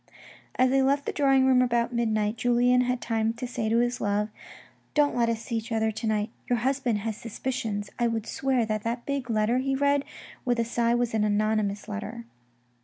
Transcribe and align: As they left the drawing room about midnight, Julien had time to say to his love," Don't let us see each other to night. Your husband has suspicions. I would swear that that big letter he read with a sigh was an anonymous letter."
As 0.55 0.71
they 0.71 0.81
left 0.81 1.05
the 1.05 1.11
drawing 1.11 1.45
room 1.45 1.61
about 1.61 1.93
midnight, 1.93 2.35
Julien 2.35 2.81
had 2.81 3.01
time 3.01 3.33
to 3.33 3.45
say 3.45 3.69
to 3.69 3.77
his 3.77 4.01
love," 4.01 4.29
Don't 4.95 5.15
let 5.15 5.29
us 5.29 5.43
see 5.43 5.57
each 5.57 5.71
other 5.71 5.91
to 5.91 6.07
night. 6.07 6.31
Your 6.49 6.57
husband 6.57 6.97
has 7.01 7.15
suspicions. 7.17 7.91
I 7.99 8.07
would 8.07 8.25
swear 8.25 8.65
that 8.65 8.81
that 8.81 9.05
big 9.05 9.29
letter 9.29 9.59
he 9.59 9.75
read 9.75 10.03
with 10.43 10.59
a 10.59 10.65
sigh 10.65 10.95
was 10.95 11.13
an 11.13 11.23
anonymous 11.23 11.87
letter." 11.87 12.25